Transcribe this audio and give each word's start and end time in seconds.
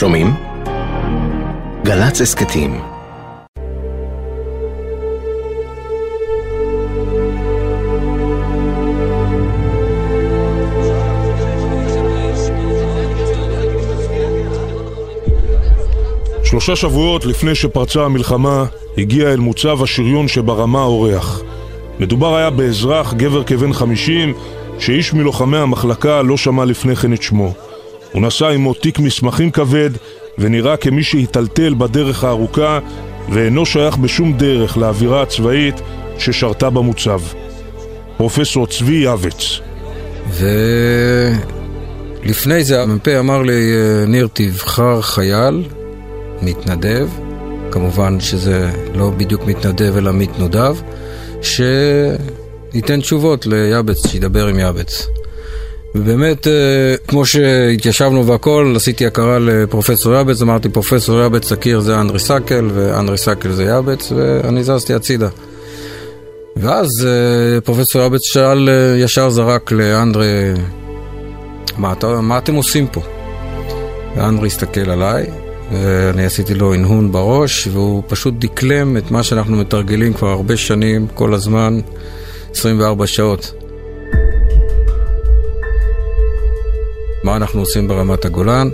שומעים? 0.00 0.34
גל"צ 1.84 2.20
הסכתים 2.20 2.80
שלושה 16.44 16.76
שבועות 16.76 17.26
לפני 17.26 17.54
שפרצה 17.54 18.04
המלחמה, 18.04 18.64
הגיע 18.98 19.32
אל 19.32 19.36
מוצב 19.36 19.82
השריון 19.82 20.28
שברמה 20.28 20.82
אורח. 20.82 21.40
מדובר 21.98 22.36
היה 22.36 22.50
באזרח, 22.50 23.14
גבר 23.14 23.44
כבן 23.44 23.72
חמישים, 23.72 24.34
שאיש 24.78 25.12
מלוחמי 25.14 25.58
המחלקה 25.58 26.22
לא 26.22 26.36
שמע 26.36 26.64
לפני 26.64 26.96
כן 26.96 27.12
את 27.12 27.22
שמו. 27.22 27.69
הוא 28.12 28.22
נשא 28.22 28.46
עמו 28.46 28.74
תיק 28.74 28.98
מסמכים 28.98 29.50
כבד, 29.50 29.90
ונראה 30.38 30.76
כמי 30.76 31.02
שהיטלטל 31.02 31.74
בדרך 31.74 32.24
הארוכה, 32.24 32.78
ואינו 33.28 33.66
שייך 33.66 33.96
בשום 33.96 34.32
דרך 34.32 34.76
לאווירה 34.76 35.22
הצבאית 35.22 35.80
ששרתה 36.18 36.70
במוצב. 36.70 37.20
פרופסור 38.16 38.66
צבי 38.66 38.94
יעבץ. 38.94 39.60
ולפני 42.24 42.64
זה 42.64 42.82
המ"פ 42.82 43.08
אמר 43.08 43.42
לי, 43.42 43.72
ניר, 44.06 44.28
תבחר 44.32 45.02
חייל 45.02 45.64
מתנדב, 46.42 47.08
כמובן 47.70 48.20
שזה 48.20 48.70
לא 48.94 49.10
בדיוק 49.10 49.46
מתנדב 49.46 49.96
אלא 49.96 50.12
מתנודב, 50.12 50.76
שייתן 51.42 53.00
תשובות 53.00 53.46
ליאבץ, 53.46 54.06
שידבר 54.06 54.46
עם 54.46 54.58
יאבץ. 54.58 55.06
ובאמת, 55.94 56.46
אה, 56.46 56.94
כמו 57.08 57.26
שהתיישבנו 57.26 58.26
והכל, 58.26 58.72
עשיתי 58.76 59.06
הכרה 59.06 59.38
לפרופסור 59.38 60.14
יאבץ, 60.14 60.42
אמרתי 60.42 60.68
פרופסור 60.68 61.20
יאבץ 61.20 61.52
תכיר 61.52 61.80
זה 61.80 62.00
אנדרי 62.00 62.18
סאקל, 62.18 62.68
ואנדרי 62.74 63.18
סאקל 63.18 63.52
זה 63.52 63.64
יאבץ, 63.64 64.12
ואני 64.12 64.64
זזתי 64.64 64.94
הצידה. 64.94 65.28
ואז 66.56 66.88
אה, 67.06 67.60
פרופסור 67.60 68.02
יאבץ 68.02 68.20
שאל, 68.24 68.68
אה, 68.68 68.98
ישר 68.98 69.30
זרק 69.30 69.72
לאנדרי, 69.72 70.52
מה, 71.78 71.94
מה 72.22 72.38
אתם 72.38 72.54
עושים 72.54 72.86
פה? 72.86 73.00
ואנדרי 74.16 74.46
הסתכל 74.46 74.90
עליי, 74.90 75.26
ואני 75.72 76.24
עשיתי 76.24 76.54
לו 76.54 76.74
הנהון 76.74 77.12
בראש, 77.12 77.68
והוא 77.72 78.02
פשוט 78.06 78.34
דקלם 78.38 78.96
את 78.96 79.10
מה 79.10 79.22
שאנחנו 79.22 79.56
מתרגלים 79.56 80.12
כבר 80.12 80.28
הרבה 80.28 80.56
שנים, 80.56 81.06
כל 81.14 81.34
הזמן, 81.34 81.80
24 82.54 83.06
שעות. 83.06 83.59
מה 87.30 87.36
אנחנו 87.36 87.60
עושים 87.60 87.88
ברמת 87.88 88.24
הגולן? 88.24 88.68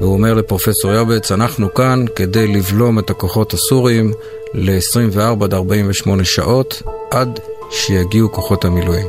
והוא 0.00 0.12
אומר 0.12 0.34
לפרופסור 0.34 0.92
יאבץ, 0.92 1.32
אנחנו 1.32 1.74
כאן 1.74 2.04
כדי 2.16 2.46
לבלום 2.46 2.98
את 2.98 3.10
הכוחות 3.10 3.54
הסוריים 3.54 4.12
ל-24 4.54 5.44
עד 5.44 5.54
48 5.54 6.24
שעות, 6.24 6.82
עד 7.10 7.40
שיגיעו 7.70 8.32
כוחות 8.32 8.64
המילואים. 8.64 9.06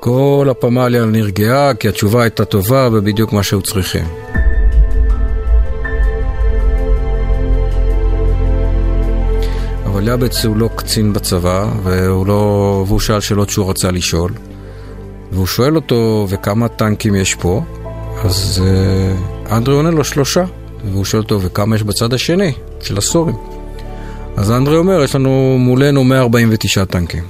כל 0.00 0.48
הפמליה 0.50 1.04
נרגעה, 1.04 1.74
כי 1.74 1.88
התשובה 1.88 2.22
הייתה 2.22 2.44
טובה 2.44 2.88
ובדיוק 2.92 3.32
מה 3.32 3.42
שהיו 3.42 3.62
צריכים. 3.62 4.04
אבל 9.84 10.08
יאבץ 10.08 10.44
הוא 10.44 10.56
לא 10.56 10.68
קצין 10.76 11.12
בצבא, 11.12 11.66
והוא, 11.82 12.26
לא... 12.26 12.84
והוא 12.86 13.00
שאל 13.00 13.20
שאלות 13.20 13.50
שהוא 13.50 13.70
רצה 13.70 13.90
לשאול. 13.90 14.30
והוא 15.34 15.46
שואל 15.46 15.76
אותו, 15.76 16.26
וכמה 16.28 16.68
טנקים 16.68 17.14
יש 17.14 17.34
פה? 17.34 17.62
אז 18.24 18.62
uh, 18.62 19.52
אנדרי 19.52 19.74
עונה 19.74 19.90
לו 19.90 20.04
שלושה. 20.04 20.44
והוא 20.92 21.04
שואל 21.04 21.22
אותו, 21.22 21.42
וכמה 21.42 21.76
יש 21.76 21.82
בצד 21.82 22.14
השני, 22.14 22.52
של 22.80 22.98
הסורים? 22.98 23.36
אז 24.36 24.50
אנדרי 24.50 24.76
אומר, 24.76 25.02
יש 25.02 25.14
לנו 25.14 25.56
מולנו 25.58 26.04
149 26.04 26.84
טנקים. 26.84 27.24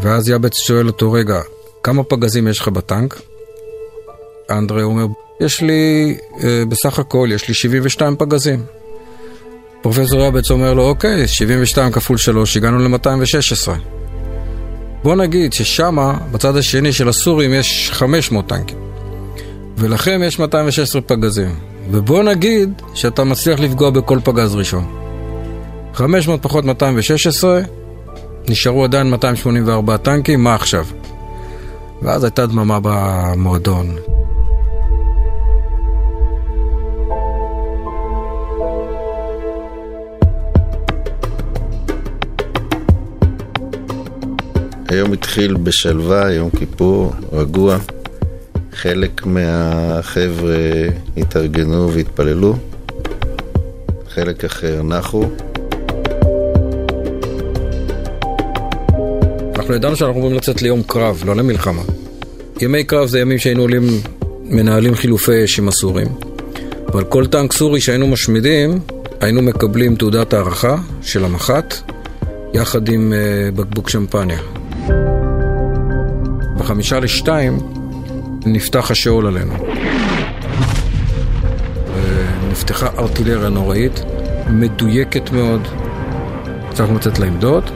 ואז 0.00 0.28
יאבץ 0.28 0.56
שואל 0.56 0.86
אותו, 0.86 1.12
רגע, 1.12 1.40
כמה 1.82 2.02
פגזים 2.02 2.48
יש 2.48 2.60
לך 2.60 2.68
בטנק? 2.68 3.20
אנדרי 4.50 4.82
אומר, 4.82 5.06
יש 5.40 5.60
לי, 5.60 6.16
uh, 6.32 6.42
בסך 6.68 6.98
הכל, 6.98 7.28
יש 7.32 7.48
לי 7.48 7.54
72 7.54 8.16
פגזים. 8.16 8.62
פרופסור 9.82 10.20
יאבץ 10.20 10.50
אומר 10.50 10.74
לו, 10.74 10.88
אוקיי, 10.88 11.28
72 11.28 11.92
כפול 11.92 12.16
3, 12.16 12.56
הגענו 12.56 12.78
ל-216. 12.78 13.97
בוא 15.02 15.16
נגיד 15.16 15.52
ששמה, 15.52 16.18
בצד 16.32 16.56
השני 16.56 16.92
של 16.92 17.08
הסורים, 17.08 17.54
יש 17.54 17.90
500 17.92 18.46
טנקים. 18.46 18.78
ולכם 19.76 20.20
יש 20.24 20.38
216 20.38 21.00
פגזים. 21.02 21.54
ובוא 21.90 22.22
נגיד 22.22 22.82
שאתה 22.94 23.24
מצליח 23.24 23.60
לפגוע 23.60 23.90
בכל 23.90 24.18
פגז 24.24 24.54
ראשון. 24.54 24.86
500 25.94 26.42
פחות 26.42 26.64
216, 26.64 27.60
נשארו 28.48 28.84
עדיין 28.84 29.10
284 29.10 29.96
טנקים, 29.96 30.44
מה 30.44 30.54
עכשיו? 30.54 30.86
ואז 32.02 32.24
הייתה 32.24 32.46
דממה 32.46 32.78
במועדון. 32.82 33.96
היום 44.88 45.12
התחיל 45.12 45.54
בשלווה, 45.54 46.32
יום 46.32 46.50
כיפור, 46.50 47.12
רגוע. 47.32 47.78
חלק 48.72 49.26
מהחבר'ה 49.26 50.56
התארגנו 51.16 51.90
והתפללו, 51.92 52.56
חלק 54.08 54.44
אחר 54.44 54.82
נחו. 54.82 55.24
אנחנו 59.56 59.74
ידענו 59.74 59.96
שאנחנו 59.96 60.18
אמורים 60.18 60.36
לצאת 60.36 60.62
ליום 60.62 60.82
קרב, 60.82 61.22
לא 61.26 61.36
למלחמה. 61.36 61.82
ימי 62.60 62.84
קרב 62.84 63.08
זה 63.08 63.20
ימים 63.20 63.38
שהיינו 63.38 63.62
עולים, 63.62 63.86
מנהלים 64.44 64.94
חילופי 64.94 65.44
אש 65.44 65.58
עם 65.58 65.68
הסורים. 65.68 66.08
אבל 66.92 67.04
כל 67.04 67.26
טנק 67.26 67.52
סורי 67.52 67.80
שהיינו 67.80 68.06
משמידים, 68.06 68.80
היינו 69.20 69.42
מקבלים 69.42 69.96
תעודת 69.96 70.32
הערכה 70.32 70.76
של 71.02 71.24
המח"ט, 71.24 71.74
יחד 72.54 72.88
עם 72.88 73.12
uh, 73.12 73.56
בקבוק 73.56 73.88
שמפניה. 73.88 74.57
בחמישה 76.56 77.00
לשתיים 77.00 77.58
נפתח 78.46 78.90
השאול 78.90 79.26
עלינו. 79.26 79.54
נפתחה 82.50 82.86
ארטילריה 82.98 83.48
נוראית, 83.48 84.04
מדויקת 84.50 85.32
מאוד. 85.32 85.68
הצלחנו 86.68 86.94
לצאת 86.94 87.18
לעמדות, 87.18 87.70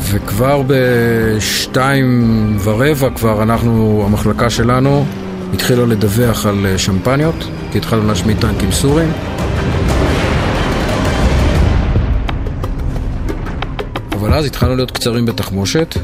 וכבר 0.00 0.62
בשתיים 0.66 2.56
ורבע 2.64 3.10
כבר 3.10 3.42
אנחנו, 3.42 4.02
המחלקה 4.06 4.50
שלנו, 4.50 5.04
התחילה 5.54 5.86
לדווח 5.86 6.46
על 6.46 6.66
שמפניות, 6.76 7.34
כי 7.72 7.78
התחלנו 7.78 8.06
להשמיד 8.06 8.40
טנקים 8.40 8.72
סורים. 8.72 9.12
אבל 14.12 14.34
אז 14.34 14.44
התחלנו 14.44 14.76
להיות 14.76 14.90
קצרים 14.90 15.26
בתחמושת, 15.26 15.94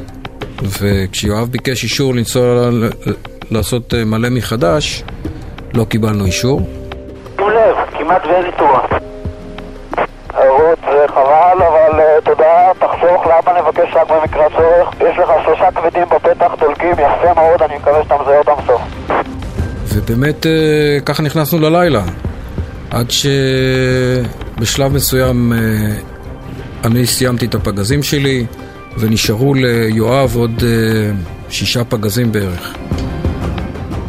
וכשיואב 0.62 1.48
ביקש 1.48 1.82
אישור 1.82 2.14
לנסוע 2.14 2.70
לעשות 3.50 3.94
אה, 3.94 4.04
מלא 4.04 4.28
מחדש, 4.30 5.04
לא 5.74 5.84
קיבלנו 5.84 6.24
אישור. 6.24 6.60
שים 7.36 7.48
לב, 7.48 7.76
כמעט 7.98 8.26
ואין 8.26 8.46
איתור. 8.46 8.76
רות, 10.34 10.78
זה 10.80 11.04
חבל, 11.08 11.62
אבל 11.62 12.00
uh, 12.00 12.24
תודה, 12.24 12.70
תחסוך, 12.78 13.26
לאבא 13.26 13.60
נבקש 13.60 13.94
רק 13.96 14.10
במקרה 14.10 14.44
צורך. 14.50 14.88
יש 15.00 15.18
לך 15.18 15.30
שלושה 15.44 15.70
כבדים 15.70 16.08
בפתח, 16.08 16.52
דולקים, 16.60 16.92
יפה 16.92 17.34
מאוד, 17.34 17.62
אני 17.62 17.76
מקווה 17.76 18.02
שאתה 18.02 18.14
מזהה 18.22 18.38
אותם 18.38 18.62
סוף. 18.66 18.82
ובאמת 19.94 20.46
uh, 20.46 21.04
ככה 21.04 21.22
נכנסנו 21.22 21.58
ללילה. 21.60 22.02
עד 22.90 23.06
שבשלב 23.10 24.92
מסוים 24.92 25.52
אני 26.84 27.06
סיימתי 27.06 27.46
את 27.46 27.54
הפגזים 27.54 28.02
שלי, 28.02 28.46
ונשארו 28.98 29.54
ליואב 29.54 30.36
עוד 30.36 30.58
uh, 30.58 31.52
שישה 31.52 31.84
פגזים 31.84 32.32
בערך. 32.32 32.74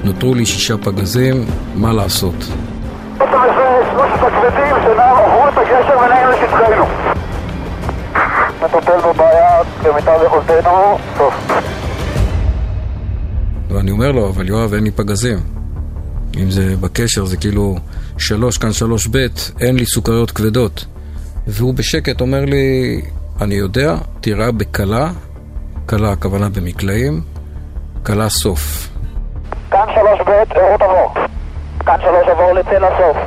נותרו 0.04 0.36
לי 0.36 0.46
שישה 0.46 0.78
פגזים, 0.78 1.46
מה 1.76 1.94
לעשות? 1.94 2.36
ואני 13.70 13.92
אומר 13.92 14.12
לו, 14.12 14.30
אבל 14.30 14.50
יואב, 14.50 14.74
אין 14.74 14.84
לי 14.84 14.92
פגזים. 14.92 15.38
אם 16.38 16.52
זה 16.52 16.76
בקשר, 16.82 17.26
זה 17.26 17.38
כאילו 17.38 17.76
שלוש 18.18 18.58
כאן 18.58 18.74
שלוש 18.74 19.08
בית, 19.08 19.52
אין 19.60 19.76
לי 19.76 19.86
סוכריות 19.86 20.32
כבדות. 20.32 20.86
והוא 21.48 21.74
בשקט 21.74 22.22
אומר 22.22 22.46
לי, 22.46 23.02
אני 23.42 23.56
יודע, 23.56 23.96
תירה 24.22 24.52
בקלה, 24.52 25.10
קלה 25.86 26.12
הכוונה 26.12 26.50
במקלעים, 26.50 27.22
קלה 28.04 28.30
סוף. 28.30 28.90
כאן 29.72 29.86
שלוש 29.96 30.28
ב', 30.28 30.58
אירות 30.58 30.82
עבור. 30.82 31.14
כאן 31.86 31.96
שלוש 32.02 32.28
עבור 32.28 32.54
לתל 32.54 32.84
הסוף. 32.84 33.18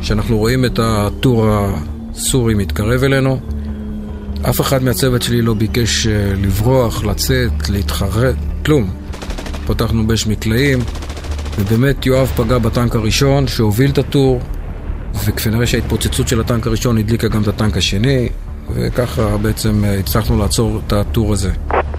כשאנחנו 0.00 0.38
רואים 0.38 0.64
את 0.64 0.78
הטור 0.82 1.46
הסורי 1.48 2.54
מתקרב 2.54 3.04
אלינו, 3.04 3.38
אף 4.50 4.60
אחד 4.60 4.82
מהצוות 4.82 5.22
שלי 5.22 5.42
לא 5.42 5.54
ביקש 5.54 6.06
אה, 6.06 6.32
לברוח, 6.36 7.04
לצאת, 7.04 7.70
להתחרט, 7.70 8.36
כלום. 8.64 8.90
פתחנו 9.66 10.06
באש 10.06 10.26
מקלעים, 10.26 10.78
ובאמת 11.58 12.06
יואב 12.06 12.26
פגע 12.36 12.58
בטנק 12.58 12.94
הראשון 12.94 13.46
שהוביל 13.46 13.90
את 13.90 13.98
הטור, 13.98 14.40
וכנראה 15.24 15.66
שההתפוצצות 15.66 16.28
של 16.28 16.40
הטנק 16.40 16.66
הראשון 16.66 16.98
הדליקה 16.98 17.28
גם 17.28 17.42
את 17.42 17.48
הטנק 17.48 17.76
השני, 17.76 18.28
וככה 18.74 19.36
בעצם 19.42 19.84
אה, 19.84 19.98
הצלחנו 19.98 20.38
לעצור 20.38 20.80
את 20.86 20.92
הטור 20.92 21.32
הזה. 21.32 21.50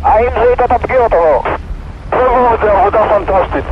האם 0.02 0.30
זיהית 0.34 0.62
את 0.66 0.72
הפגיעות 0.72 1.14
או 1.14 1.18
לא? 1.18 1.44
זה 2.62 2.72
עבודה 2.72 3.00
פנטסטית. 3.10 3.66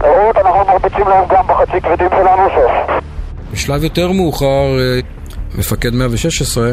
רות, 0.00 0.36
אנחנו 0.36 0.64
מרביצים 0.72 1.08
להם 1.08 1.24
גם 1.30 1.44
בחצי 1.46 1.80
כבדים 1.80 2.08
שלנו 2.10 2.48
סוף. 2.54 3.02
בשלב 3.52 3.84
יותר 3.84 4.12
מאוחר, 4.12 4.78
אה, 4.78 5.00
מפקד 5.58 5.94
116 5.94 6.72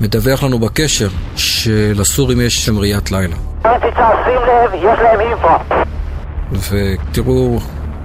מדווח 0.00 0.42
לנו 0.42 0.58
בקשר 0.58 1.08
שלסורים 1.36 2.40
יש 2.40 2.66
שם 2.66 2.78
ראיית 2.78 3.12
לילה. 3.12 3.36
ותראו 6.70 7.58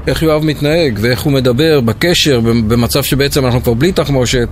איך 0.07 0.23
יואב 0.23 0.43
מתנהג 0.43 0.99
ואיך 1.01 1.21
הוא 1.21 1.33
מדבר 1.33 1.81
בקשר 1.81 2.39
במצב 2.39 3.03
שבעצם 3.03 3.45
אנחנו 3.45 3.63
כבר 3.63 3.73
בלי 3.73 3.91
תחמושת. 3.91 4.47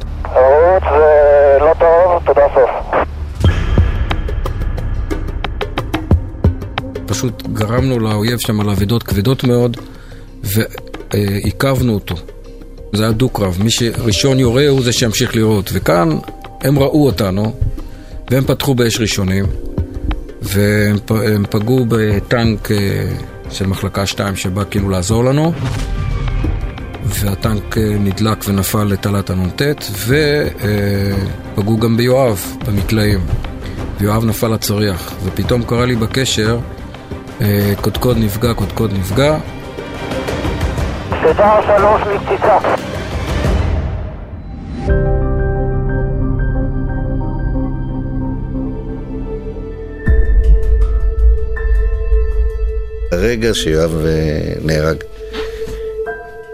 פשוט 7.24 7.48
גרמנו 7.48 8.00
לאויב 8.00 8.40
שם 8.40 8.60
על 8.60 8.70
אבדות 8.70 9.04
כבדות 9.04 9.44
מאוד 9.44 9.78
ועיכבנו 10.44 11.94
אותו. 11.94 12.16
זה 12.94 13.04
היה 13.04 13.12
דו-קרב, 13.12 13.58
מי 13.64 13.72
שראשון 13.72 14.40
יורה 14.40 14.68
הוא 14.68 14.82
זה 14.82 14.92
שימשיך 14.92 15.36
לירות. 15.36 15.70
וכאן 15.74 16.10
הם 16.62 16.80
ראו 16.80 17.06
אותנו 17.06 17.54
והם 18.32 18.44
פתחו 18.46 18.76
באש 18.76 19.00
ראשונים 19.00 19.46
והם 20.42 20.98
פגעו 21.50 21.86
בטנק 21.90 22.72
אה, 22.72 22.78
של 23.50 23.68
מחלקה 23.68 24.06
2 24.06 24.36
שבא 24.36 24.64
כאילו 24.72 24.90
לעזור 24.90 25.24
לנו 25.24 25.54
והטנק 27.06 27.78
אה, 27.78 27.96
נדלק 28.00 28.38
ונפל 28.48 28.84
לתעלת 28.84 29.30
הנ"ט 29.30 29.62
ופגעו 31.56 31.78
גם 31.78 31.98
ביואב 31.98 32.42
במקלעים 32.68 33.20
ויואב 34.00 34.26
נפל 34.26 34.48
לצריח 34.48 35.14
ופתאום 35.24 35.64
קרה 35.64 35.86
לי 35.86 35.96
בקשר 35.96 36.60
אה, 36.60 36.83
קודקוד 37.82 38.18
נפגע, 38.18 38.54
קודקוד 38.54 38.94
נפגע 38.94 39.38
תדע 41.24 41.60
שלוש 41.66 42.02
מפציצה. 42.02 42.58
הרגע 53.12 53.54
שיואב 53.54 54.06
אה, 54.06 54.54
נהרג, 54.62 55.04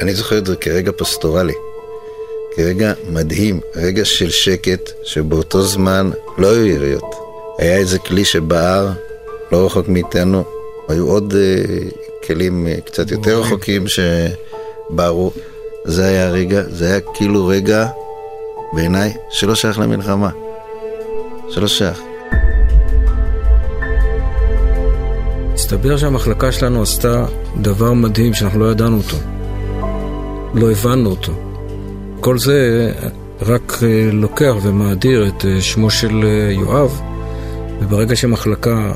אני 0.02 0.14
זוכר 0.14 0.38
את 0.38 0.46
זה 0.46 0.56
כרגע 0.56 0.92
פסטורלי, 0.98 1.54
כרגע 2.56 2.94
מדהים, 3.10 3.60
רגע 3.76 4.06
של 4.06 4.30
שקט, 4.30 4.90
שבאותו 5.04 5.62
זמן 5.62 6.10
לא 6.38 6.48
היו 6.48 6.66
יריות. 6.66 7.16
היה 7.60 7.78
איזה 7.78 8.00
כלי 8.00 8.26
שבער, 8.26 8.88
לא 9.52 9.66
רחוק 9.66 9.88
מאיתנו, 9.88 10.59
היו 10.90 11.08
עוד 11.08 11.34
uh, 11.34 12.26
כלים 12.28 12.68
uh, 12.68 12.82
קצת 12.82 13.12
יותר 13.12 13.40
רחוקים 13.42 13.86
שבערו. 13.88 15.32
זה 15.86 16.06
היה 16.06 16.28
הרגע, 16.28 16.64
זה 16.70 16.86
היה 16.86 17.00
כאילו 17.14 17.48
רגע, 17.48 17.88
בעיניי, 18.74 19.14
שלא 19.30 19.56
שייך 19.56 19.80
למלחמה. 19.80 20.30
שלא 21.50 21.68
שייך. 21.68 22.02
הסתבר 25.54 25.98
שהמחלקה 25.98 26.52
שלנו 26.52 26.82
עשתה 26.82 27.26
דבר 27.62 27.94
מדהים 27.94 28.34
שאנחנו 28.34 28.60
לא 28.60 28.72
ידענו 28.72 28.98
אותו. 28.98 29.18
לא 30.54 30.72
הבנו 30.72 31.10
אותו. 31.10 31.34
כל 32.20 32.38
זה 32.38 32.92
רק 33.42 33.80
אה, 33.84 34.10
לוקח 34.12 34.54
ומאדיר 34.62 35.28
את 35.28 35.46
שמו 35.60 35.90
של 35.90 36.24
יואב, 36.52 37.02
וברגע 37.82 38.16
שמחלקה, 38.16 38.94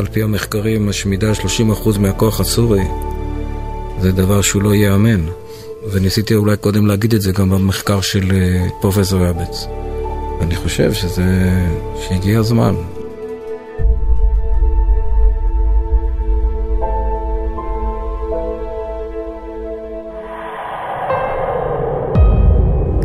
על 0.00 0.06
פי 0.06 0.22
המחקרים, 0.22 0.88
משמידה 0.88 1.32
30% 1.32 1.98
מהכוח 1.98 2.40
הסורי, 2.40 2.84
זה 4.00 4.12
דבר 4.12 4.42
שהוא 4.42 4.62
לא 4.62 4.74
ייאמן. 4.74 5.26
וניסיתי 5.92 6.34
אולי 6.34 6.56
קודם 6.56 6.86
להגיד 6.86 7.14
את 7.14 7.20
זה 7.20 7.32
גם 7.32 7.50
במחקר 7.50 8.00
של 8.00 8.32
פרופסור 8.80 9.20
יאבץ. 9.20 9.66
אני 10.40 10.56
חושב 10.56 10.92
שזה... 10.92 11.24
שהגיע 12.08 12.38
הזמן. 12.38 12.74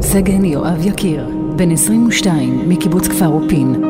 סגן 0.01 0.45
יואב 0.45 0.85
יקיר, 0.85 1.29
בן 1.55 1.71
22, 1.71 2.69
מקיבוץ 2.69 3.07
כפר 3.07 3.27
אופין. 3.27 3.83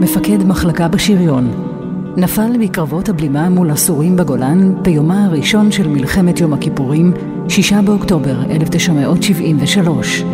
מפקד 0.00 0.42
מחלקה 0.46 0.88
בשריון. 0.88 1.71
נפל 2.16 2.50
בקרבות 2.60 3.08
הבלימה 3.08 3.48
מול 3.48 3.70
הסורים 3.70 4.16
בגולן 4.16 4.82
ביומה 4.82 5.24
הראשון 5.24 5.72
של 5.72 5.88
מלחמת 5.88 6.40
יום 6.40 6.52
הכיפורים, 6.52 7.12
6 7.48 7.72
באוקטובר 7.72 8.42
1973. 8.50 10.24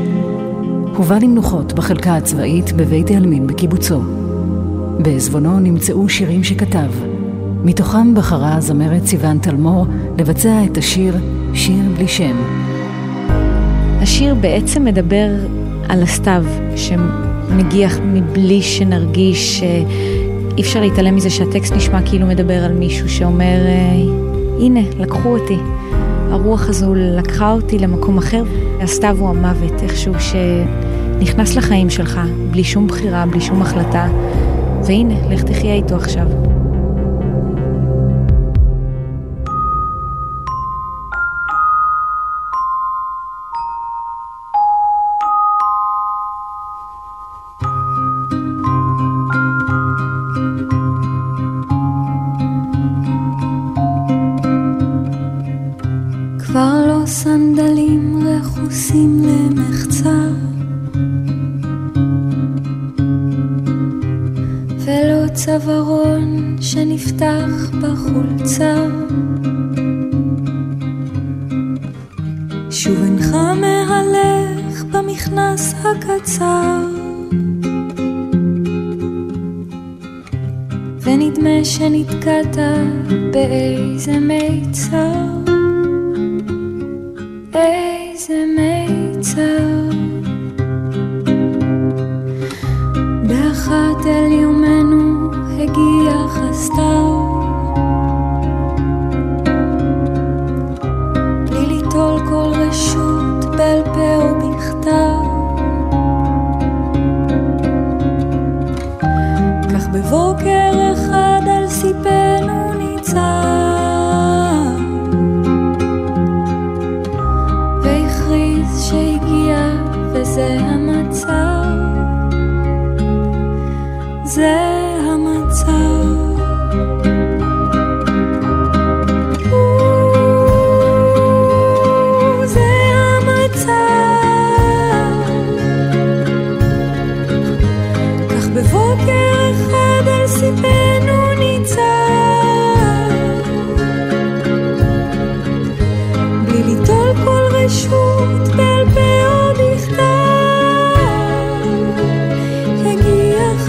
הובא 0.97 1.19
למנוחות 1.19 1.73
בחלקה 1.73 2.17
הצבאית 2.17 2.73
בבית 2.73 3.11
העלמין 3.11 3.47
בקיבוצו. 3.47 4.01
בעזבונו 4.99 5.61
נמצאו 5.61 6.09
שירים 6.09 6.45
שכתב. 6.45 6.91
מתוכם 7.65 8.15
בחרה 8.15 8.57
הזמרת 8.57 9.07
סיון 9.07 9.39
תלמור 9.39 9.87
לבצע 10.19 10.65
את 10.65 10.79
השיר 10.79 11.17
"שיר 11.55 11.83
בלי 11.97 12.09
שם". 12.09 12.37
השיר 14.01 14.35
בעצם 14.35 14.85
מדבר 14.85 15.29
על 15.89 16.03
הסתיו 16.03 16.45
שמגיח 16.77 17.99
מבלי 18.05 18.63
שנרגיש, 18.63 19.63
אי 20.59 20.63
אפשר 20.63 20.81
להתעלם 20.81 21.17
מזה 21.17 21.31
שהטקסט 21.31 21.73
נשמע 21.73 22.03
כאילו 22.03 22.27
מדבר 22.27 22.65
על 22.65 22.73
מישהו 22.73 23.09
שאומר, 23.09 23.59
הנה, 24.61 24.81
לקחו 24.99 25.29
אותי. 25.29 25.57
הרוח 26.31 26.69
הזו 26.69 26.95
לקחה 26.95 27.53
אותי 27.53 27.79
למקום 27.79 28.19
אחר. 28.19 28.43
הסתיו 28.81 29.17
הוא 29.19 29.29
המוות, 29.29 29.83
איכשהו 29.83 30.13
שנכנס 30.19 31.57
לחיים 31.57 31.91
שלך, 31.91 32.21
בלי 32.51 32.65
שום 32.65 32.87
בחירה, 32.87 33.27
בלי 33.27 33.41
שום 33.41 33.63
החלטה, 33.63 34.09
והנה, 34.87 35.29
לך 35.31 35.43
תחיה 35.43 35.75
איתו 35.75 35.97
עכשיו. 35.97 36.27
נפתח 67.19 67.71
בחולצה. 67.83 68.87
שוב 72.71 73.03
אינך 73.03 73.35
מהלך 73.35 74.85
במכנס 74.85 75.75
הקצר. 75.75 76.87
ונדמה 81.03 81.65
שנתקעת 81.65 82.57
באיזה 83.33 84.19
מיצר. 84.19 85.48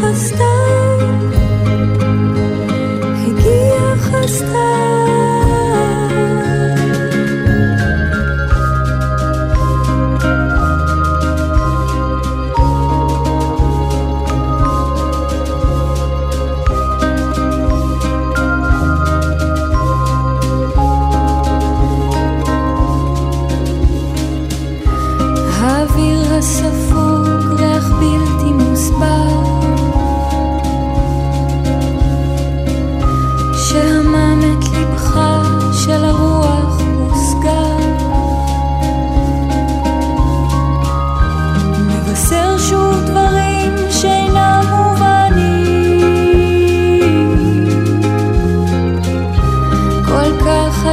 Stop. 0.09 0.17
stars. 0.17 0.48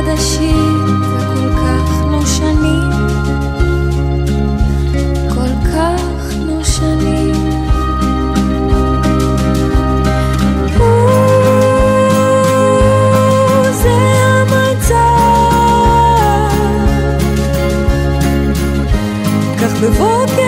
חדשים 0.07 1.03
וכל 1.03 1.49
כך 1.57 2.05
נושנים, 2.11 2.91
כל 5.35 5.69
כך 5.73 6.35
נושנים. 6.47 7.57
בבוקר 19.83 20.46